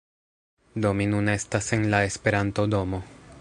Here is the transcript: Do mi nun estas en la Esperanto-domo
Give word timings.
Do 0.85 0.93
mi 1.01 1.07
nun 1.11 1.29
estas 1.35 1.69
en 1.79 1.85
la 1.95 2.01
Esperanto-domo 2.09 3.03